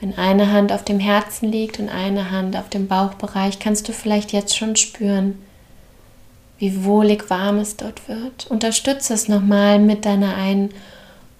Wenn 0.00 0.16
eine 0.18 0.50
Hand 0.50 0.72
auf 0.72 0.84
dem 0.84 0.98
Herzen 0.98 1.52
liegt 1.52 1.78
und 1.78 1.88
eine 1.88 2.30
Hand 2.30 2.56
auf 2.56 2.68
dem 2.68 2.88
Bauchbereich, 2.88 3.58
kannst 3.58 3.88
du 3.88 3.92
vielleicht 3.92 4.32
jetzt 4.32 4.56
schon 4.56 4.74
spüren, 4.74 5.38
wie 6.62 6.84
wohlig 6.84 7.28
warm 7.28 7.58
es 7.58 7.76
dort 7.76 8.06
wird. 8.06 8.46
Unterstütze 8.48 9.14
es 9.14 9.26
nochmal 9.26 9.80
mit 9.80 10.04
deiner 10.04 10.36
Ein- 10.36 10.70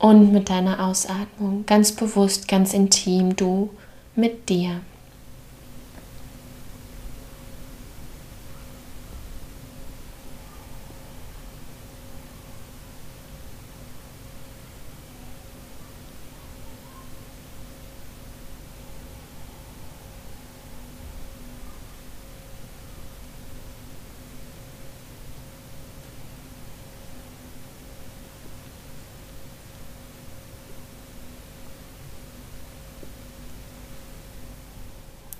und 0.00 0.32
mit 0.32 0.50
deiner 0.50 0.84
Ausatmung. 0.84 1.64
Ganz 1.64 1.92
bewusst, 1.92 2.48
ganz 2.48 2.74
intim, 2.74 3.36
du 3.36 3.70
mit 4.16 4.48
dir. 4.48 4.80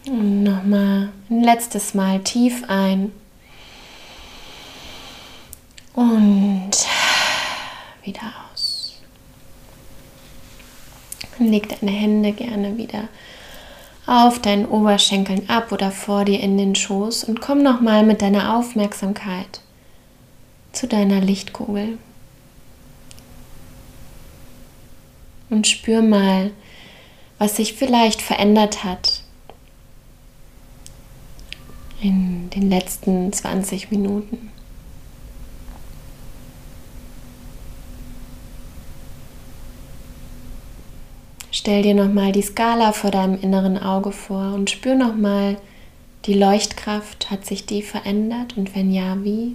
Und 0.05 0.42
nochmal 0.42 1.11
letztes 1.42 1.94
Mal 1.94 2.20
tief 2.20 2.64
ein. 2.68 3.12
Und 5.94 6.70
wieder 8.02 8.33
aus. 8.52 9.00
leg 11.38 11.68
deine 11.68 11.92
Hände 11.92 12.33
gerne 12.33 12.76
wieder 12.78 13.09
auf 14.07 14.40
deinen 14.40 14.66
Oberschenkeln 14.66 15.48
ab 15.48 15.70
oder 15.70 15.90
vor 15.90 16.24
dir 16.24 16.40
in 16.40 16.59
den 16.59 16.74
Schoß 16.74 17.24
und 17.24 17.40
komm 17.40 17.62
nochmal 17.62 18.05
mit 18.05 18.20
deiner 18.20 18.57
Aufmerksamkeit 18.57 19.61
zu 20.72 20.88
deiner 20.88 21.20
Lichtkugel. 21.20 21.98
Und 25.50 25.66
spür 25.66 26.02
mal, 26.02 26.50
was 27.38 27.57
sich 27.57 27.74
vielleicht 27.74 28.22
verändert 28.22 28.85
hat 28.85 29.12
in 32.03 32.51
den 32.51 32.69
letzten 32.69 33.33
20 33.33 33.91
Minuten. 33.91 34.51
Stell 41.51 41.83
dir 41.83 41.95
nochmal 41.95 42.33
die 42.33 42.43
Skala 42.43 42.93
vor 42.93 43.12
deinem 43.12 43.41
inneren 43.41 43.79
Auge 43.79 44.11
vor 44.11 44.55
und 44.55 44.69
spür 44.69 44.97
nochmal 44.97 45.59
die 46.25 46.35
Leuchtkraft. 46.35 47.31
Hat 47.31 47.47
sich 47.47 47.67
die 47.67 47.83
verändert 47.83 48.57
und 48.57 48.75
wenn 48.75 48.93
ja, 48.93 49.23
wie? 49.23 49.55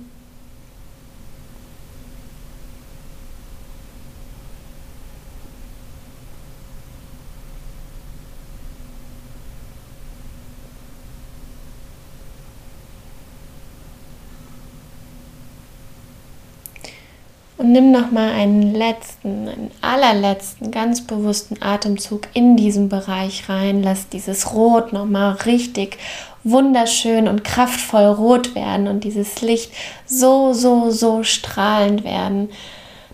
Und 17.67 17.73
nimm 17.73 17.91
noch 17.91 18.11
mal 18.11 18.31
einen 18.31 18.73
letzten, 18.73 19.49
einen 19.49 19.71
allerletzten, 19.81 20.71
ganz 20.71 21.05
bewussten 21.05 21.61
Atemzug 21.61 22.29
in 22.33 22.55
diesen 22.55 22.87
Bereich 22.87 23.49
rein. 23.49 23.83
Lass 23.83 24.07
dieses 24.07 24.53
Rot 24.53 24.93
noch 24.93 25.03
mal 25.03 25.33
richtig 25.33 25.97
wunderschön 26.45 27.27
und 27.27 27.43
kraftvoll 27.43 28.05
rot 28.05 28.55
werden 28.55 28.87
und 28.87 29.03
dieses 29.03 29.41
Licht 29.41 29.73
so, 30.05 30.53
so, 30.53 30.91
so 30.91 31.23
strahlend 31.23 32.05
werden, 32.05 32.51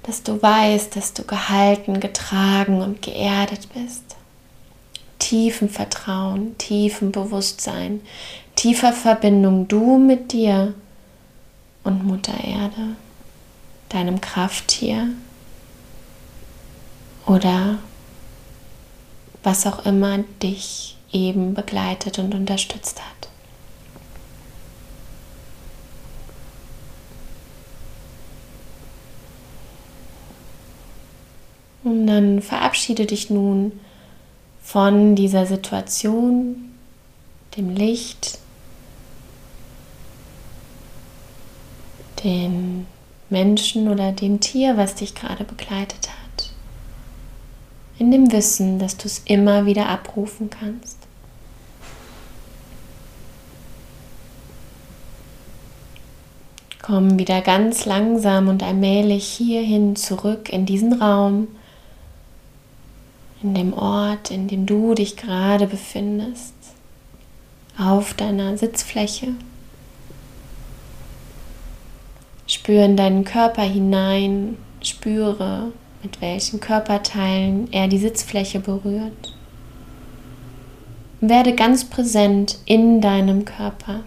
dass 0.03 0.21
du 0.21 0.39
weißt, 0.39 0.95
dass 0.95 1.15
du 1.15 1.23
gehalten, 1.23 1.99
getragen 1.99 2.83
und 2.83 3.01
geerdet 3.01 3.67
bist. 3.73 4.03
Tiefen 5.17 5.67
Vertrauen, 5.67 6.55
tiefen 6.59 7.11
Bewusstsein, 7.11 8.01
tiefer 8.53 8.93
Verbindung 8.93 9.67
du 9.67 9.97
mit 9.97 10.31
dir 10.31 10.75
und 11.83 12.05
Mutter 12.05 12.33
Erde 12.33 12.95
deinem 13.93 14.21
Krafttier 14.21 15.07
oder 17.27 17.77
was 19.43 19.67
auch 19.67 19.85
immer 19.85 20.19
dich 20.41 20.97
eben 21.11 21.53
begleitet 21.53 22.17
und 22.17 22.33
unterstützt 22.33 22.99
hat. 22.99 23.29
Und 31.83 32.07
dann 32.07 32.41
verabschiede 32.41 33.05
dich 33.05 33.29
nun 33.29 33.79
von 34.63 35.15
dieser 35.15 35.45
Situation, 35.45 36.71
dem 37.57 37.75
Licht, 37.75 38.39
den 42.23 42.87
Menschen 43.33 43.89
oder 43.89 44.13
dem 44.13 44.39
Tier, 44.39 44.77
was 44.77 44.95
dich 44.95 45.15
gerade 45.15 45.43
begleitet 45.43 46.07
hat. 46.09 46.51
In 47.99 48.11
dem 48.11 48.31
Wissen, 48.31 48.79
dass 48.79 48.95
du 48.95 49.07
es 49.07 49.23
immer 49.25 49.65
wieder 49.65 49.89
abrufen 49.89 50.49
kannst. 50.49 50.99
Komm 56.81 57.17
wieder 57.17 57.41
ganz 57.41 57.85
langsam 57.85 58.49
und 58.49 58.61
allmählich 58.61 59.25
hierhin 59.25 59.95
zurück 59.95 60.49
in 60.49 60.65
diesen 60.65 61.01
Raum, 61.01 61.47
in 63.41 63.55
dem 63.55 63.73
Ort, 63.73 64.31
in 64.31 64.47
dem 64.47 64.65
du 64.65 64.93
dich 64.93 65.15
gerade 65.15 65.65
befindest, 65.65 66.53
auf 67.77 68.13
deiner 68.13 68.57
Sitzfläche. 68.57 69.29
Spüre 72.53 72.85
in 72.85 72.95
deinen 72.95 73.23
Körper 73.23 73.63
hinein, 73.63 74.57
spüre, 74.79 75.71
mit 76.03 76.21
welchen 76.21 76.59
Körperteilen 76.59 77.67
er 77.73 77.87
die 77.87 77.97
Sitzfläche 77.97 78.59
berührt. 78.59 79.35
Werde 81.19 81.55
ganz 81.55 81.83
präsent 81.85 82.59
in 82.65 83.01
deinem 83.01 83.43
Körper. 83.43 84.01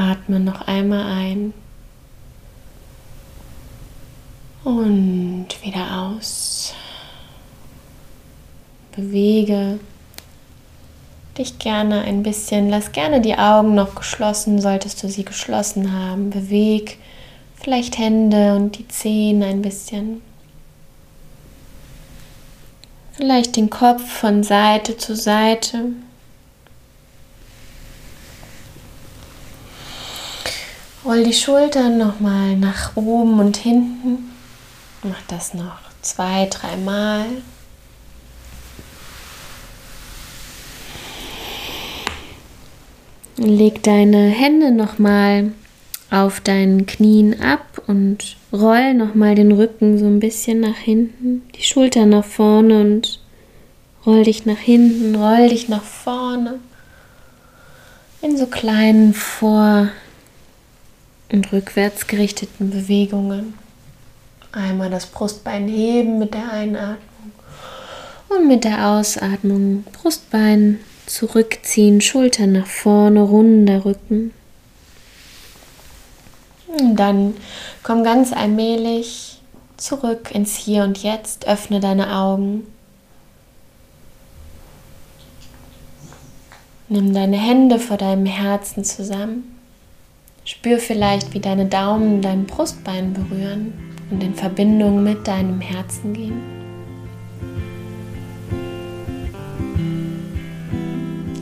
Atme 0.00 0.40
noch 0.40 0.62
einmal 0.62 1.04
ein 1.04 1.52
und 4.64 5.48
wieder 5.62 6.02
aus. 6.02 6.74
Bewege 8.94 9.78
dich 11.38 11.58
gerne 11.58 12.02
ein 12.02 12.22
bisschen. 12.22 12.68
Lass 12.68 12.92
gerne 12.92 13.20
die 13.20 13.36
Augen 13.36 13.74
noch 13.74 13.94
geschlossen, 13.94 14.60
solltest 14.60 15.02
du 15.02 15.08
sie 15.08 15.24
geschlossen 15.24 15.92
haben. 15.92 16.30
Beweg 16.30 16.98
vielleicht 17.54 17.98
Hände 17.98 18.54
und 18.54 18.78
die 18.78 18.88
Zehen 18.88 19.42
ein 19.42 19.62
bisschen. 19.62 20.22
Vielleicht 23.12 23.56
den 23.56 23.70
Kopf 23.70 24.02
von 24.02 24.42
Seite 24.42 24.96
zu 24.96 25.14
Seite. 25.14 25.90
Roll 31.10 31.24
die 31.24 31.32
Schultern 31.32 31.98
nochmal 31.98 32.56
nach 32.56 32.92
oben 32.94 33.40
und 33.40 33.56
hinten. 33.56 34.30
Mach 35.02 35.20
das 35.26 35.54
noch 35.54 35.80
zwei, 36.02 36.46
dreimal. 36.48 37.24
Leg 43.38 43.82
deine 43.82 44.28
Hände 44.28 44.70
nochmal 44.70 45.50
auf 46.12 46.38
deinen 46.40 46.86
Knien 46.86 47.42
ab 47.42 47.82
und 47.88 48.36
roll 48.52 48.94
nochmal 48.94 49.34
den 49.34 49.50
Rücken 49.50 49.98
so 49.98 50.06
ein 50.06 50.20
bisschen 50.20 50.60
nach 50.60 50.76
hinten, 50.76 51.42
die 51.56 51.64
Schultern 51.64 52.10
nach 52.10 52.24
vorne 52.24 52.82
und 52.82 53.18
roll 54.06 54.22
dich 54.22 54.46
nach 54.46 54.58
hinten, 54.58 55.16
roll 55.16 55.48
dich 55.48 55.68
nach 55.68 55.82
vorne 55.82 56.60
in 58.22 58.36
so 58.36 58.46
kleinen 58.46 59.12
Vor- 59.12 59.88
und 61.32 61.52
rückwärts 61.52 62.06
gerichteten 62.06 62.70
Bewegungen. 62.70 63.54
Einmal 64.52 64.90
das 64.90 65.06
Brustbein 65.06 65.68
heben 65.68 66.18
mit 66.18 66.34
der 66.34 66.50
Einatmung 66.50 67.32
und 68.28 68.48
mit 68.48 68.64
der 68.64 68.88
Ausatmung 68.88 69.84
Brustbein 69.84 70.80
zurückziehen, 71.06 72.00
Schultern 72.00 72.52
nach 72.52 72.66
vorne, 72.66 73.20
runder 73.20 73.84
Rücken. 73.84 74.32
Und 76.66 76.96
dann 76.96 77.34
komm 77.82 78.04
ganz 78.04 78.32
allmählich 78.32 79.40
zurück 79.76 80.30
ins 80.32 80.56
Hier 80.56 80.84
und 80.84 81.02
Jetzt, 81.02 81.48
öffne 81.48 81.80
deine 81.80 82.14
Augen. 82.14 82.66
Nimm 86.88 87.14
deine 87.14 87.36
Hände 87.36 87.78
vor 87.78 87.96
deinem 87.96 88.26
Herzen 88.26 88.84
zusammen. 88.84 89.49
Spür 90.50 90.78
vielleicht, 90.78 91.32
wie 91.32 91.38
deine 91.38 91.66
Daumen 91.66 92.22
dein 92.22 92.44
Brustbein 92.44 93.12
berühren 93.12 93.72
und 94.10 94.20
in 94.20 94.34
Verbindung 94.34 95.04
mit 95.04 95.28
deinem 95.28 95.60
Herzen 95.60 96.12
gehen. 96.12 96.42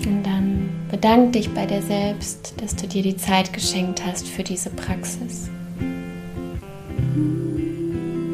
Und 0.05 0.23
dann 0.25 0.69
bedank 0.91 1.33
dich 1.33 1.49
bei 1.55 1.65
dir 1.65 1.81
selbst, 1.81 2.53
dass 2.61 2.77
du 2.77 2.87
dir 2.87 3.03
die 3.03 3.17
Zeit 3.17 3.51
geschenkt 3.55 4.05
hast 4.05 4.29
für 4.29 4.43
diese 4.43 4.69
Praxis. 4.69 5.49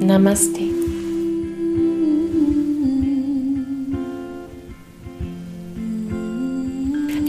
Namaste. 0.00 0.83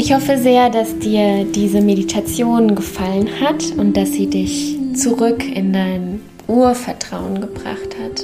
Ich 0.05 0.13
hoffe 0.13 0.37
sehr, 0.37 0.69
dass 0.69 0.99
dir 0.99 1.45
diese 1.45 1.81
Meditation 1.81 2.75
gefallen 2.75 3.27
hat 3.41 3.71
und 3.75 3.97
dass 3.97 4.11
sie 4.11 4.27
dich 4.27 4.77
zurück 4.93 5.43
in 5.43 5.73
dein 5.73 6.21
Urvertrauen 6.47 7.41
gebracht 7.41 7.95
hat 8.03 8.23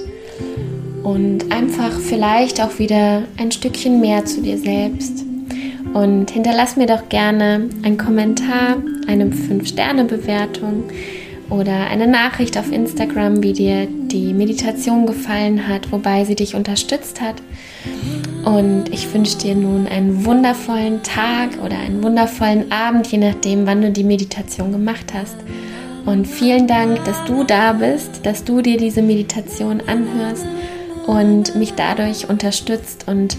und 1.01 1.51
einfach 1.51 1.99
vielleicht 1.99 2.61
auch 2.61 2.77
wieder 2.77 3.23
ein 3.35 3.51
Stückchen 3.51 3.99
mehr 3.99 4.23
zu 4.25 4.43
dir 4.43 4.59
selbst. 4.59 5.25
Und 5.95 6.29
hinterlass 6.29 6.77
mir 6.77 6.85
doch 6.85 7.09
gerne 7.09 7.67
einen 7.81 7.97
Kommentar, 7.97 8.77
eine 9.07 9.25
5-Sterne-Bewertung 9.25 10.83
oder 11.49 11.87
eine 11.87 12.05
Nachricht 12.05 12.59
auf 12.59 12.71
Instagram, 12.71 13.41
wie 13.41 13.53
dir 13.53 13.87
die 13.87 14.35
Meditation 14.35 15.07
gefallen 15.07 15.67
hat, 15.67 15.91
wobei 15.91 16.25
sie 16.25 16.35
dich 16.35 16.53
unterstützt 16.53 17.21
hat. 17.21 17.41
Und 18.45 18.85
ich 18.91 19.13
wünsche 19.13 19.37
dir 19.37 19.55
nun 19.55 19.87
einen 19.87 20.25
wundervollen 20.25 21.03
Tag 21.03 21.59
oder 21.63 21.77
einen 21.77 22.01
wundervollen 22.03 22.71
Abend, 22.71 23.07
je 23.07 23.19
nachdem, 23.19 23.67
wann 23.67 23.81
du 23.81 23.91
die 23.91 24.03
Meditation 24.03 24.71
gemacht 24.71 25.13
hast. 25.13 25.35
Und 26.05 26.25
vielen 26.25 26.67
Dank, 26.67 27.03
dass 27.05 27.23
du 27.25 27.43
da 27.43 27.73
bist, 27.73 28.25
dass 28.25 28.43
du 28.43 28.61
dir 28.61 28.77
diese 28.77 29.03
Meditation 29.03 29.81
anhörst 29.85 30.45
und 31.05 31.55
mich 31.55 31.73
dadurch 31.75 32.29
unterstützt 32.29 33.07
und 33.07 33.37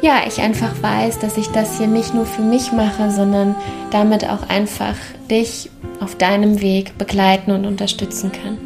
ja, 0.00 0.20
ich 0.28 0.40
einfach 0.40 0.80
weiß, 0.80 1.18
dass 1.18 1.36
ich 1.36 1.48
das 1.48 1.78
hier 1.78 1.88
nicht 1.88 2.14
nur 2.14 2.24
für 2.24 2.42
mich 2.42 2.70
mache, 2.70 3.10
sondern 3.10 3.56
damit 3.90 4.28
auch 4.28 4.48
einfach 4.48 4.94
dich 5.28 5.70
auf 6.00 6.16
deinem 6.16 6.60
Weg 6.60 6.96
begleiten 6.98 7.50
und 7.50 7.66
unterstützen 7.66 8.30
kann. 8.30 8.58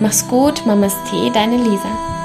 Mach's 0.00 0.28
gut, 0.28 0.66
Mamas 0.66 0.94
Tee, 1.10 1.30
deine 1.32 1.56
Lisa. 1.56 2.19